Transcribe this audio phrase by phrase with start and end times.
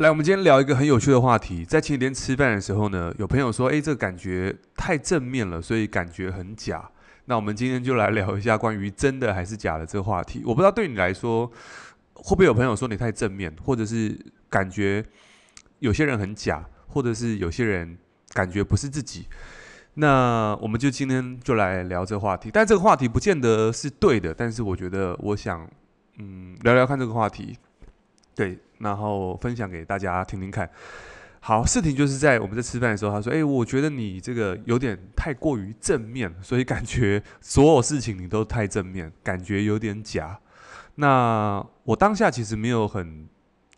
[0.00, 1.62] 来，我们今天聊一个很有趣的话题。
[1.62, 6.90] 在前几天吃饭的时候呢，有朋友说：“诶，这个感觉太正面了，所以感觉很假。”
[7.26, 10.42] 那我们今天就来聊一下关于真的还是假的这个话题。
[10.46, 11.46] 我不知道对你来说，
[12.14, 14.18] 会不会有朋友说你太正面，或者是
[14.48, 15.04] 感觉
[15.80, 17.98] 有些人很假，或者是有些人
[18.32, 19.26] 感觉不是自己。
[19.92, 22.48] 那我们就今天就来聊这个话题。
[22.50, 25.68] 但这个话题不见得是对的，但是我觉得我想，
[26.16, 27.58] 嗯，聊聊看这个话题。
[28.40, 28.58] 对。
[28.78, 30.66] 然后分享给大家听听看。
[31.40, 40.38] 好，事情就是在我们在吃饭的时候，他说：“诶，我觉得你这个有点太过于正面，所以感觉所有事情你都太正面，感觉有点假。”
[40.96, 43.28] 那我当下其实没有很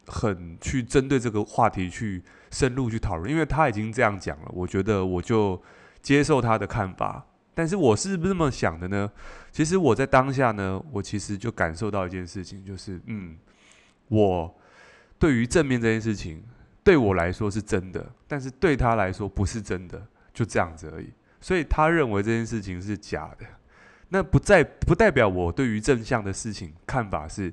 [0.07, 2.23] 很去针对这个话题去
[2.53, 5.61] 深入去讨论，因为他已经这样讲了，我觉得我就
[6.01, 7.27] 接受他的看法。
[7.55, 9.11] 但是我是不是这么想的呢？
[9.51, 13.37] 其实我在当下呢，我其实就感受到一件事情，就是嗯，
[14.13, 14.55] 我。
[15.19, 16.43] 对于正面这件事情，
[16.85, 21.11] 对我来说是真的，但是对他来说不是真的，就这样子而已。
[21.41, 23.47] 所以他认为这件事情是假的，
[24.09, 27.53] 那不在不代表我对于正向的事情看法是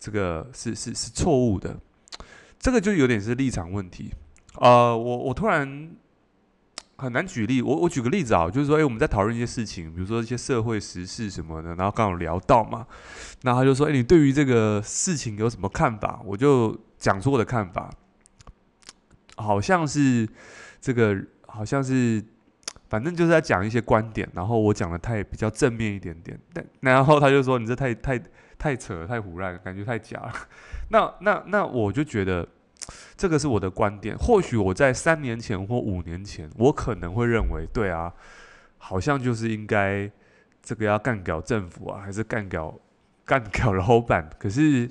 [0.00, 1.78] 这个是是是错误的，
[2.58, 4.12] 这个就有点是立场问题。
[4.54, 5.90] 呃，我我突然。
[7.00, 12.84] 很难举例，我我举个例子啊，就是说，诶，我们在讨论一些事情，比如说一些社会时事什么的，然后刚好聊到嘛，
[13.42, 16.20] 那他就说，诶，你对于这个事情有什么看法？
[16.24, 17.88] 我就讲出我的看法，
[19.36, 20.28] 好像是
[20.80, 22.20] 这个，好像是，
[22.88, 28.20] 反正就是在讲一些观点，然后我讲的太比较正面一点点，但然后他就说，你这太太
[28.58, 30.32] 太扯，太唬烂，感觉太假了。
[30.88, 32.48] 那那那我就觉得。
[33.16, 38.12] 这个是我的观点，或许我在三年前或五年前，我可能会认为，对啊，
[38.78, 40.10] 好像就是应该
[40.62, 42.72] 这个要干掉政府啊，还是干掉
[43.24, 44.30] 干掉老板？
[44.38, 44.88] 可是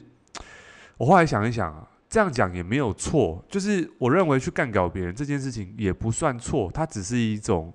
[0.97, 7.73] 我后来想一想啊，这样讲也没有错，就是我认为去干掉别人这件事情也不算错，它只是一种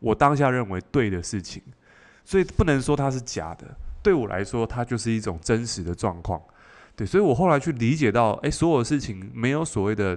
[0.00, 1.62] 我当下认为对的事情，
[2.24, 3.66] 所以不能说它是假的。
[4.02, 6.40] 对我来说，它就是一种真实的状况。
[6.96, 10.16] 对，所以我后来去理解到，诶，所有事情没有所谓的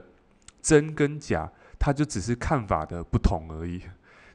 [0.61, 3.81] 真跟假，它就只是看法的不同而已。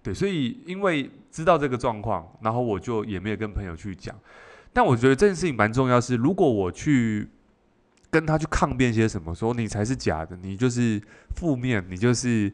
[0.03, 4.13] 对，所以因为知道这个状况，然后我就也没有跟朋友去讲。
[4.73, 7.29] 但我觉得这件事情蛮重要，是如果我去
[8.11, 11.01] 跟他去抗辩些什么，说你才是假的，你就是
[11.37, 12.53] 负面，你就是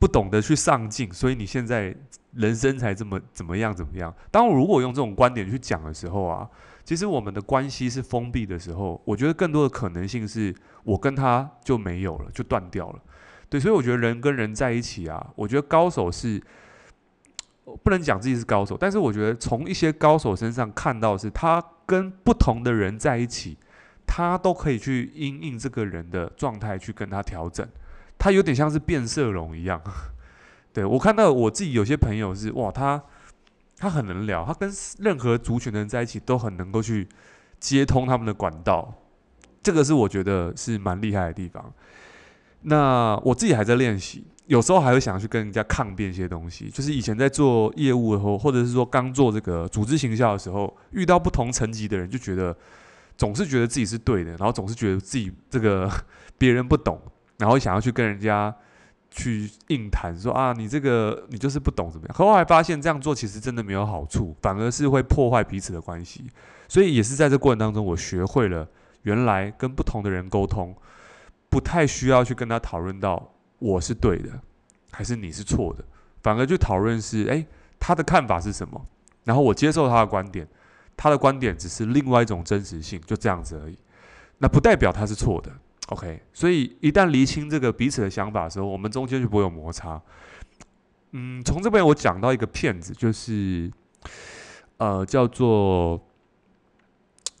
[0.00, 1.94] 不懂得去上进，所以你现在
[2.32, 4.12] 人生才这么怎么样怎么样。
[4.32, 6.48] 当我如果用这种观点去讲的时候啊。
[6.88, 10.54] 其实我们的关系是封闭的时候，我觉得更多的可能性是
[10.84, 12.98] 我跟他就没有了，就断掉了。
[13.50, 16.42] 对，所以我觉得人跟人在一起啊，我觉得高手是
[17.82, 23.58] 不能讲自己是高手，但是我觉得从一些高手身上看到是他跟不同的人在一起，
[24.06, 27.68] 他都可以去因应这个人的状态去跟他调整，
[28.16, 29.78] 他有点像是变色龙一样。
[30.72, 33.04] 对，我看到我自己有些朋友是哇，他。
[33.78, 34.68] 他很能聊，他跟
[34.98, 37.08] 任何族群的人在一起都很能够去
[37.60, 38.92] 接通他们的管道，
[39.62, 41.72] 这个是我觉得是蛮厉害的地方。
[42.62, 46.68] 那我自己还在练习，有时候还会想去跟人家抗辩一些东西。
[46.68, 52.56] 就是以前在做业务的时候，或者是说刚做这个组织行销的时候，遇到不同层级的人，就觉得
[53.16, 55.88] 总是觉得自己是对的，然后总是觉得自己这个
[56.36, 57.00] 别人不懂，
[57.38, 58.52] 然后想要去跟人家。
[59.10, 62.16] 去硬谈说啊，你这个你就是不懂怎么样？
[62.16, 66.24] 后来发现这样做其实真的没有好处，反而是会破坏彼此的关系。
[66.68, 68.68] 所以也是在这过程当中，我学会了
[69.02, 70.74] 原来跟不同的人沟通，
[71.48, 74.30] 不太需要去跟他讨论到我是对的
[74.90, 75.84] 还是你是错的，
[76.22, 77.46] 反而就讨论是诶，
[77.80, 78.86] 他的看法是什么，
[79.24, 80.46] 然后我接受他的观点，
[80.96, 83.78] 他的观点只是另外一种真实性，就这样子而已。
[84.38, 85.50] 那不代表他是错的。
[85.90, 89.98] OK，所以一旦厘清这个彼此的想法的时候，我们中间就不会有摩擦。
[91.12, 93.72] 嗯，从这边我讲到一个片子，就是
[94.76, 95.98] 呃叫做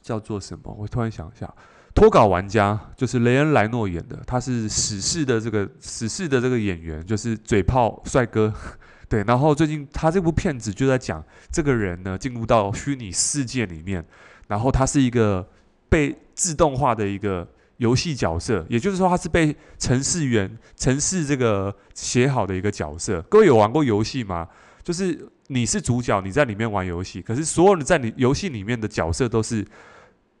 [0.00, 0.74] 叫做什么？
[0.78, 1.44] 我突然想一下，
[1.94, 8.50] 《脱稿玩家》就是雷恩莱诺演的，他是死侍的这个死侍的这个演员，就是嘴炮帅哥。
[9.10, 11.22] 对，然后最近他这部片子就在讲
[11.52, 14.02] 这个人呢进入到虚拟世界里面，
[14.46, 15.46] 然后他是一个
[15.90, 17.46] 被自动化的一个。
[17.78, 23.22] 游戏角色，也就是说，他是被程式员、程式这个写好的一个角色。
[23.22, 24.46] 各位有玩过游戏吗？
[24.82, 29.64] 就是你是主角，你在里面玩游戏，可是所有人在你游戏里面的角色都是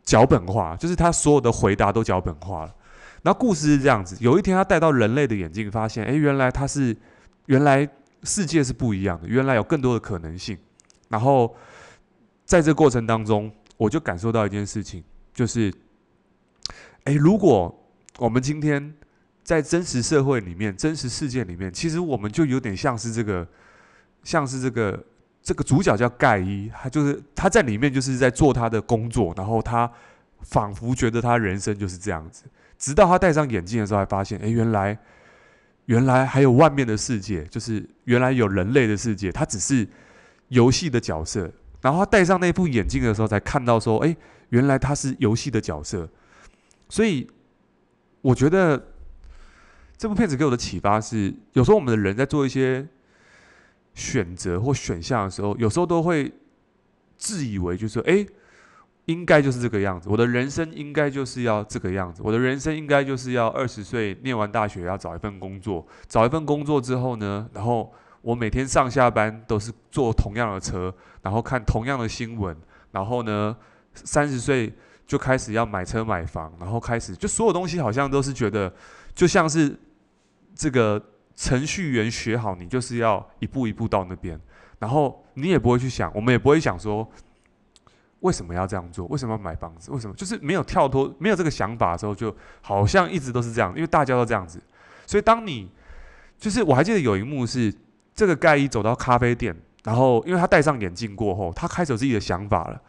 [0.02, 2.74] 脚本化，就是他所有的回答都脚本化了。
[3.22, 6.96] 然后故事是这样子：有一天，他戴到人类的眼镜，发现，诶，原来他是
[7.46, 7.88] 原来
[8.24, 10.58] 世界是不一样的，原来有更多的可能性。
[11.08, 11.54] 然后
[12.44, 15.72] 在这过程当中，我就感受到一件事情，就是。
[17.08, 17.74] 诶，如果
[18.18, 18.92] 我们今天
[19.42, 23.48] 在真实社会里面、真实世界里面，其实我们就有点像是这个，
[24.22, 25.02] 像是这个
[25.42, 29.90] 这个主角叫盖伊，他就是他在里面就是在做他的工作，然后他
[30.42, 32.44] 仿佛觉得他人生就是这样子，
[32.76, 34.98] 直到他戴上眼镜的时候，才发现，哎，原来
[35.86, 39.88] 原来还有外面的世界，就是原来有人类的世界，他只是
[40.48, 41.50] 游戏的角色。
[41.80, 44.14] 然后他戴上那副眼镜的时候，才看到说：“哎，
[44.50, 46.06] 原来他是游戏的角色。”
[46.88, 47.28] 所以，
[48.20, 48.92] 我觉得
[49.96, 52.86] 这部片子给我的启发是：有时候我们的人在做一些
[53.94, 56.32] 选择或选项的时候，有时候都会
[57.16, 58.26] 自以为就是说：“哎，
[59.06, 70.92] 应该就是这个样子，我的人生应该就是要这个样子，我的人生应该就是要二十岁念完大学要找一份工作，找一份工作之后呢，然后。”我每天上下班都是坐同样的车，
[71.22, 72.54] 然后看同样的新闻，
[72.90, 73.56] 然后呢，
[73.94, 74.70] 三十岁
[75.08, 78.72] 就开始要买车买房，然后开始就所有东西好像都是觉得，
[79.12, 79.76] 就像是
[80.54, 81.02] 这个
[81.34, 84.40] 程序员学好，你就是要一步一步到那边，
[84.78, 87.10] 然后你也不会去想，我们也不会想说
[88.20, 94.62] 为什么要这样做，为什么要买房子，为什么就是没有跳脱，没有这个想法的时候，就好像一直都是这样，因为大家都这样子，
[95.06, 95.68] 所以当你
[96.38, 97.74] 就是我还记得有一幕是。
[98.14, 99.54] 这个盖伊走到咖啡店，
[99.84, 102.82] 然后因为他戴上眼镜过后，他开始有自己的想法了。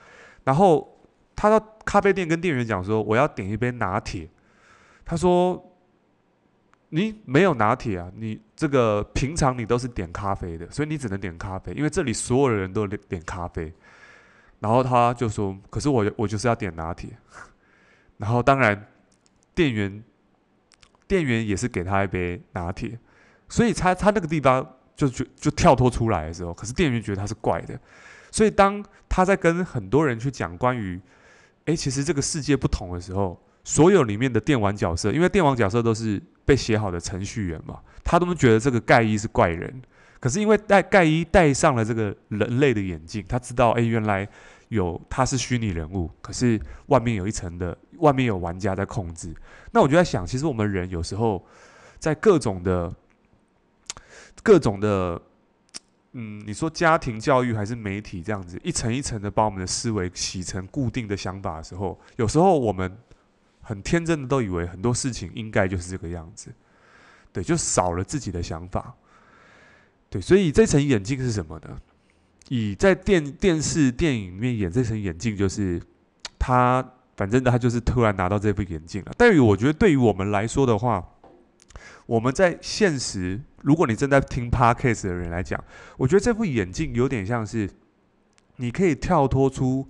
[0.43, 0.91] 然后
[1.39, 4.27] 他到咖啡店跟店员讲说：“我要点一杯拿铁。”
[5.07, 5.73] 他说
[6.91, 8.11] ：“你没有拿铁啊？
[8.13, 13.73] 你这个平常你都是点咖啡的，所以你只能点咖啡，因为这里所有的人都点咖啡。”
[14.59, 17.11] 然后他就说：“可是我我就是要点拿铁。
[18.19, 18.85] ”然后当然
[19.55, 20.03] 店员
[21.07, 22.99] 店员也是给他一杯拿铁，
[23.47, 24.75] 所以他他那个地方。
[24.99, 27.79] 就就就跳脱出来的时候，可是店员觉得他是怪的，
[28.29, 30.99] 所以当他在跟很多人去讲关于，
[31.69, 39.81] 哎，其实这个世界不同的时候，所有里面的电玩角色，因为电玩角色都是被写好的程序员嘛，他都觉得这个盖伊是怪人，
[40.19, 44.27] 可是因为戴盖伊戴上了这个人类的眼镜，他知道，哎，原来
[44.69, 49.31] 有他是虚拟人物，可是外面有一层的，外面有玩家在控制。
[49.71, 51.45] 那我就在想，其实我们人有时候
[51.99, 52.91] 在各种的。
[54.41, 55.21] 各种的，
[56.13, 62.97] 嗯，你说家庭教育还是媒体这样子，一层一层的把我们的思维洗成固定的想法的时候，有时候我们
[63.61, 66.51] 很天真的都以为很多事情应该就是这个样子，
[67.31, 68.93] 对，就少了自己的想法，
[70.09, 71.77] 对，所以这层眼镜是什么呢？
[72.47, 75.79] 以在电电视电影里面演这层眼镜，就是
[76.39, 76.83] 他，
[77.15, 79.11] 反正他就是突然拿到这副眼镜了。
[79.15, 81.07] 但于我觉得对于我们来说的话，
[82.05, 85.63] 我们在现实，如果你正在听 Podcast 的人来讲，
[85.97, 87.69] 我觉得这副眼镜有点像是，
[88.55, 89.87] 你可以跳脱出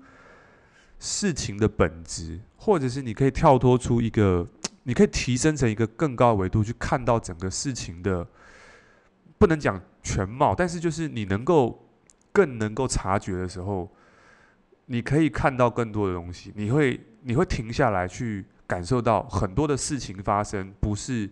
[0.99, 4.45] 事情的本质，或者是你可以跳脱出一个，
[4.83, 8.27] 你可以提升成一个更高维度去看到整个事情的，
[9.37, 11.87] 不能讲全貌，但是就是你能够
[12.33, 13.89] 更能够察觉的时候，
[14.87, 21.29] 你可以看到更多的东西，你会你会停下来去感受到很多的事情发生，不是。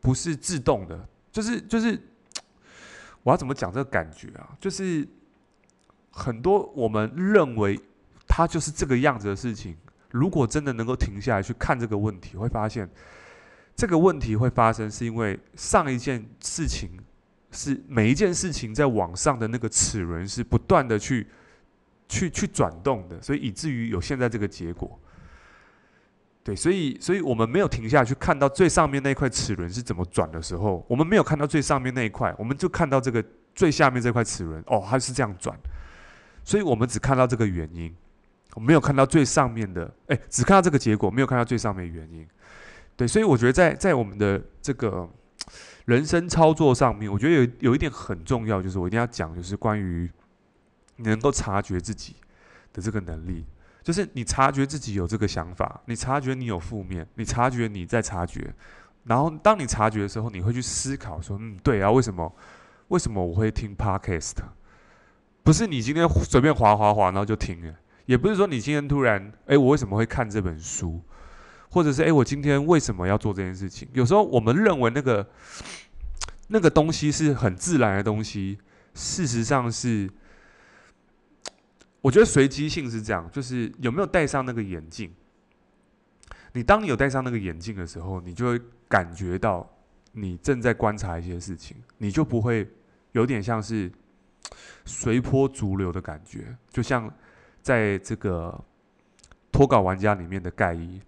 [0.00, 2.00] 不是自动的，就是就是，
[3.22, 4.56] 我要怎么讲这个感觉啊？
[4.60, 5.06] 就是
[6.10, 7.78] 很多我们认为
[8.26, 9.76] 它就是这个样子的事情，
[10.10, 12.88] 如果真的能够停下来去看这个问题，会发现
[13.74, 16.90] 这个问题会发生，是因为上一件事情
[17.50, 21.26] 是每一件事情在网上的那个齿轮是不断的去
[22.08, 24.98] 去去转动的，所以以至于有现在这个结果。
[26.48, 33.22] 对，所以，所以我们没有停下去看到最上面那块齿轮是怎么转的时候，我们没有看到最上面那一块，我们就看到这个
[33.54, 35.54] 最下面这块齿轮，哦，它是这样转，
[36.42, 37.94] 所以我们只看到这个原因，
[38.54, 42.26] 我没有看到最上面的，哎，只看到这个结果，没有看到最上面原因。
[42.96, 45.06] 对，所以我觉得在在我们的这个
[45.84, 50.10] 人生操作上面，我觉得有有一点很重要，就是我一定要讲，就是关于
[50.96, 52.16] 你能够察觉自己
[52.72, 53.44] 的这个能力。
[53.88, 58.52] 就是你察觉自己有这个想法，你察觉你有负面，你察觉你在察觉，
[59.04, 62.30] 然后当你察觉的时候，你会去思考说，嗯，对啊，为什么？
[62.88, 64.34] 为什么我会听 Podcast？
[65.42, 71.00] 不是你今天随便滑滑滑，然后就听了，也不是说你今天突然，哎，我为什么会看这本书？
[71.70, 73.88] 或者是哎，我今天为什么要做这件事情？
[73.94, 75.26] 有时候我们认为那个
[76.48, 78.58] 那个东西是很自然的东西，
[78.92, 80.10] 事实上是。
[82.00, 85.12] 我觉得随机性是这样，就是有没有戴上那个眼镜。
[86.52, 89.68] 你当你有戴上那个眼镜的时候，你就会感觉到
[90.12, 92.68] 你正在观察一些事情，你就不会
[93.12, 93.90] 有点像是
[94.84, 96.56] 随波逐流的感觉。
[96.70, 97.12] 就像
[97.60, 98.58] 在这个
[99.52, 101.00] 脱稿玩家里面的盖伊，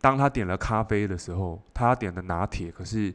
[0.00, 3.12] 当他点了咖啡的时候，他点了拿铁，可是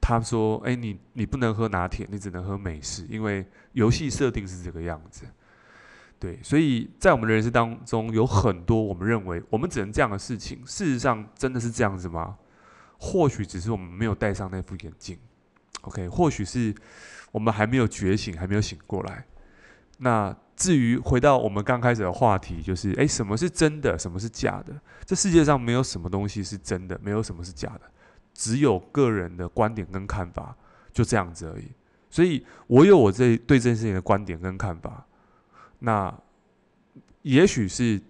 [0.00, 5.26] 他说：“哎，你你不能喝拿铁，你只能喝美式，因为游戏设定是这个样子。”
[6.18, 12.38] 对，所以在我们的人生当中，有很多我们认为我们只能这样的事情，事实上真的是这样子吗？
[12.98, 15.18] 或许只是我们没有戴上那副眼镜。
[15.82, 16.74] OK，或许是
[17.30, 19.26] 我们还没有觉醒，还没有醒过来。
[19.98, 24.72] 那至于回到我们刚开始的话题，就是诶，什么是真的，什么是假的？
[25.04, 27.82] 这世界上没有什么东西是真的，没有什么是假的，
[28.32, 30.56] 只有个人的观点跟看法，
[30.94, 31.70] 就这样子而已。
[32.08, 35.06] 所以我有我这对这件事情的观点跟看法。
[35.78, 36.12] 那
[37.22, 38.00] 也许是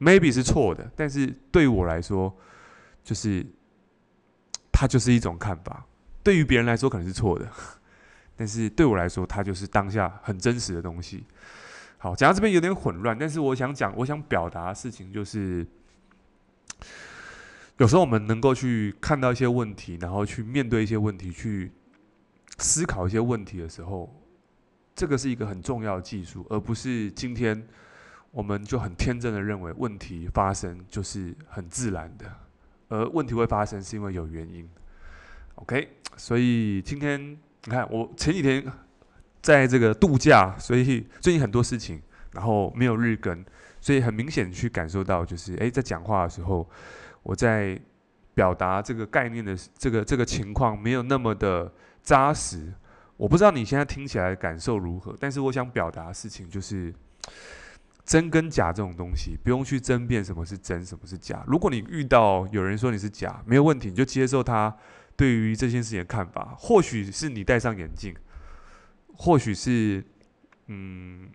[0.00, 2.34] ，maybe 是错的，但是对我来说，
[3.04, 3.46] 就是
[4.72, 5.86] 它就是一种看法。
[6.22, 7.48] 对于别人来说可能是错的，
[8.36, 11.24] 但是对我来说，它就是当下很真实的东西。
[11.98, 15.66] 好，讲到这边有点混乱，但是我想讲，我想表达的事情就是，
[17.78, 21.70] 有时候我们能够去看到一些问题，然后去面对一些问题，去
[22.58, 24.12] 思考一些问题的时候。
[24.94, 27.66] 这个是一个很重要的技术，而不是今天
[28.30, 32.26] 我们就很天真的认为问题发生就是很自然的，
[32.88, 34.68] 而问题会发生是因为有原因。
[35.56, 37.18] OK，所以今天
[37.64, 38.64] 你看，我前几天
[39.40, 42.00] 在这个度假，所以最近很多事情，
[42.32, 43.44] 然后没有日更，
[43.80, 46.68] 所以很明显去感受到，就是诶，在讲话的时候，
[47.22, 47.80] 我在
[48.34, 51.72] 表达这个概念的这个这个情况没有那么的
[52.02, 52.72] 扎实。
[53.22, 56.92] 我不知道你现在听起来的感受如何，但是我想表达的事情就是，
[58.04, 61.44] 真跟假这种东西，不用去争辩什么是真，什么是假。
[61.46, 64.76] 如果你遇到有人说你是假，没有问题，你就接受他
[65.14, 66.56] 对于这件事情的看法。
[66.58, 68.12] 或许是你戴上眼镜，
[69.14, 70.04] 或许是，
[70.66, 71.30] 嗯，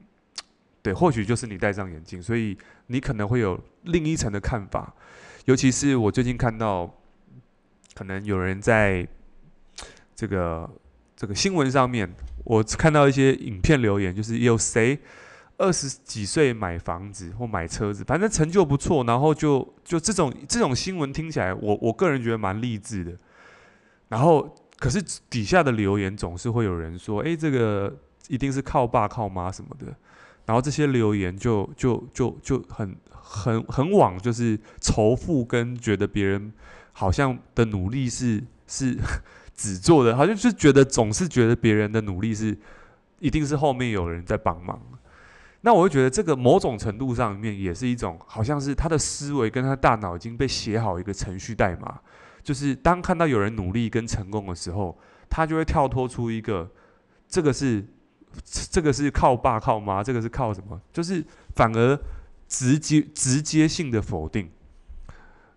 [0.82, 4.94] 对，或许就是你戴上眼镜，所以你可能会有另一层的看法。
[5.46, 6.94] 尤其是我最近看到，
[7.96, 9.08] 可能有人在
[10.14, 10.70] 这个。
[11.18, 12.08] 这个新闻上面，
[12.44, 15.00] 我看到一些影片留言，就是有谁
[15.58, 23.18] 二十几岁买房子或买车子，反正成就不错，然后就就这种这种新闻听起来，我我个人觉得蛮励志的。
[24.10, 27.92] 然后，可是底下的留言总是会有人说：“诶，这个
[28.28, 29.88] 一定是靠爸靠妈什么的。”
[30.46, 36.54] 然后这些留言就就就就很很很往就是仇富跟觉得别人
[36.94, 38.96] 好像的努力是是。
[39.58, 42.56] 只做的，好像就是觉得总是觉得别人的努力是，
[43.20, 44.80] 一定是后面有人在帮忙。
[45.62, 52.00] 那我会觉得这个某种程度上面也是一种，好像是他的思维跟他大脑已经被写好一个程序代码，
[52.44, 54.96] 就是当看到有人努力跟成功的时候，
[55.28, 56.70] 他就会跳脱出一个，
[57.28, 57.84] 这个是
[58.46, 60.80] 这个是靠爸靠妈，这个是靠什么？
[60.94, 62.00] 就是反而
[62.48, 64.52] 直接直接性的否定，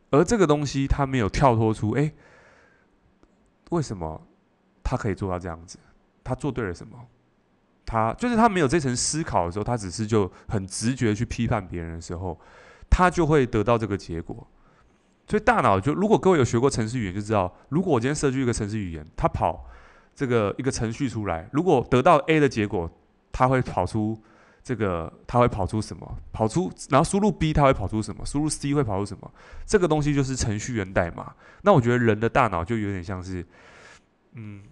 [0.09, 2.11] 而这个东西他没有跳脱出，哎。
[3.71, 4.21] 为什么
[4.85, 5.79] 他可以做到这样子？
[6.23, 6.97] 他做对了什么？
[7.87, 12.39] 他就是他没有这层思考的时候，他只是就很直觉去批判别人的时候，
[12.89, 14.47] 他就会得到这个结果。
[15.27, 19.65] 所以大脑就，如果各位有学过程式语言，就知道，如果我今天设计一个程式语言，它跑
[20.15, 22.91] 这个一个程序出来，如果得到 A 的结果，
[23.33, 24.21] 它会跑出
[24.63, 26.19] 这个，它会跑出什么？
[26.33, 28.25] 跑出，然后输入 B，它会跑出什么？
[28.25, 29.31] 输入 C 会跑出什么？
[29.67, 31.35] 这个东西就是程序员代码。
[31.63, 33.45] 那我觉得人的大脑就有点像是。
[34.35, 34.63] 嗯，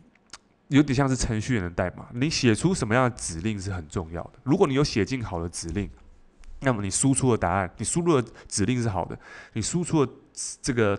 [0.69, 2.07] 有点像是程序员的代码。
[2.13, 4.35] 你写出什么样的指令是很重要的。
[4.45, 5.91] 如果你有写进好的指令，
[6.61, 9.19] 那么你输出的答案，你输入的指令是好的，
[9.55, 10.13] 你输出的
[10.63, 10.97] 这个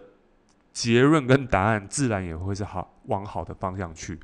[0.74, 4.20] 结论跟答案自然也会是好，往好的方向去。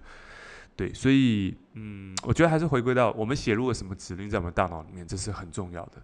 [0.76, 6.02] 对，所以嗯，我觉得还是回归到我们写入了什么指令在我们大脑里面，这是很重要的。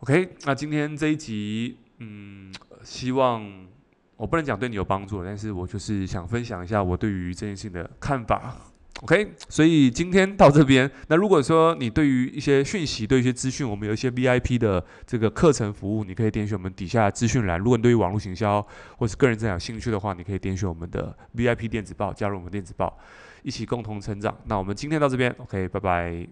[0.00, 2.52] OK，那今天这一集，嗯，
[2.82, 3.68] 希望。
[4.16, 8.54] 我不能讲对你有帮助，但是我就是想分享一下我对于这件事情的看法。
[9.00, 10.90] OK，所以今天到这边。
[11.08, 17.58] 那如果说你对于一些讯息、对一些资讯，我们有一些 VIP 的这个课程服务，你可以点选我们底下的资讯栏。
[17.58, 18.60] 如果你对于网络行销
[18.98, 22.98] 或是个人增长有兴趣的话，你可以点选我们的 VIP 电子报，加入我们电子报，
[23.42, 24.36] 一起共同成长。
[24.46, 26.26] 那我们今天到这边，OK，拜拜。